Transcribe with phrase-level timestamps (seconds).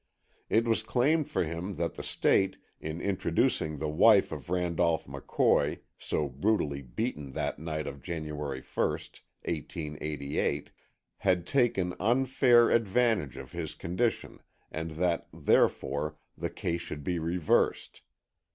[0.49, 5.81] It was claimed for him that the State, in introducing the wife of Randolph McCoy,
[5.99, 10.71] so brutally beaten that night of January 1st, 1888,
[11.17, 14.39] had taken unfair(?) advantage of his condition
[14.71, 18.01] and that, therefore, the case should be reversed.